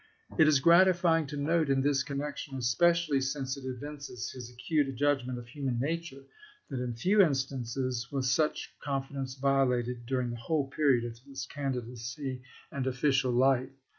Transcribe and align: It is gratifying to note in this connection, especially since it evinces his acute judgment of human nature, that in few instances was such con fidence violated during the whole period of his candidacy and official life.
It 0.39 0.47
is 0.47 0.59
gratifying 0.59 1.27
to 1.27 1.37
note 1.37 1.69
in 1.69 1.81
this 1.81 2.01
connection, 2.01 2.57
especially 2.57 3.21
since 3.21 3.55
it 3.55 3.65
evinces 3.65 4.31
his 4.31 4.49
acute 4.49 4.95
judgment 4.95 5.37
of 5.37 5.47
human 5.47 5.77
nature, 5.77 6.23
that 6.71 6.81
in 6.83 6.95
few 6.95 7.21
instances 7.21 8.11
was 8.11 8.27
such 8.31 8.73
con 8.83 9.03
fidence 9.03 9.39
violated 9.39 10.07
during 10.07 10.31
the 10.31 10.37
whole 10.39 10.67
period 10.71 11.05
of 11.05 11.19
his 11.19 11.45
candidacy 11.45 12.41
and 12.71 12.87
official 12.87 13.31
life. 13.31 13.69